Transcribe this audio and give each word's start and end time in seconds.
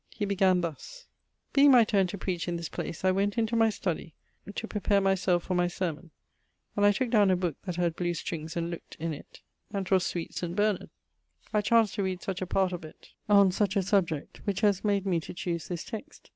He 0.15 0.25
began 0.25 0.61
thus: 0.61 1.05
'being 1.53 1.69
my 1.69 1.83
turne 1.83 2.07
to 2.07 2.17
preach 2.17 2.47
in 2.47 2.55
this 2.57 2.69
place, 2.69 3.05
I 3.05 3.11
went 3.11 3.37
into 3.37 3.55
my 3.55 3.69
study 3.69 4.15
to 4.55 4.67
prepare 4.67 4.99
my 4.99 5.13
selfe 5.13 5.43
for 5.43 5.53
my 5.53 5.67
sermon, 5.67 6.09
and 6.75 6.83
I 6.87 6.91
tooke 6.91 7.11
downe 7.11 7.29
a 7.29 7.35
booke 7.35 7.61
that 7.65 7.75
had 7.75 7.95
blew 7.95 8.15
strings, 8.15 8.57
and 8.57 8.71
look't 8.71 8.95
in 8.99 9.13
it, 9.13 9.41
and 9.71 9.85
'twas 9.85 10.03
sweet 10.03 10.33
Saint 10.33 10.55
Bernard. 10.55 10.89
I 11.53 11.61
chanced 11.61 11.93
to 11.97 12.03
read 12.03 12.23
such 12.23 12.41
a 12.41 12.47
part 12.47 12.73
of 12.73 12.83
it, 12.83 13.09
on 13.29 13.51
such 13.51 13.75
a 13.75 13.83
subject, 13.83 14.37
which 14.45 14.61
haz 14.61 14.83
made 14.83 15.05
me 15.05 15.19
to 15.19 15.35
choose 15.35 15.67
this 15.67 15.83
text 15.83 16.29